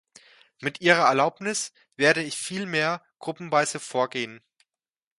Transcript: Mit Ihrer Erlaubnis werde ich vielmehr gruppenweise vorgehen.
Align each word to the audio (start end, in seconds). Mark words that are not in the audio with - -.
Mit 0.61 0.81
Ihrer 0.81 1.05
Erlaubnis 1.09 1.73
werde 1.95 2.23
ich 2.23 2.33
vielmehr 2.35 3.05
gruppenweise 3.19 3.79
vorgehen. 3.79 4.41